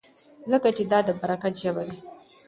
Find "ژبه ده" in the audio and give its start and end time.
1.61-1.95